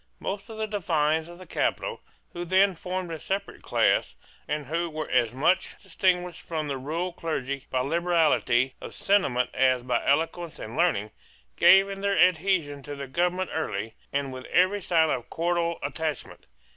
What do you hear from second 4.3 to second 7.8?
and who were as much distinguished from the rural clergy